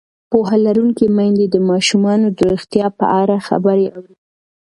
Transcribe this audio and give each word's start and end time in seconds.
پوهه 0.29 0.57
لرونکې 0.65 1.05
میندې 1.17 1.45
د 1.49 1.55
ماشومانو 1.69 2.27
د 2.37 2.39
روغتیا 2.51 2.87
په 2.99 3.05
اړه 3.21 3.35
خبرې 3.47 3.87
اوري. 3.95 4.15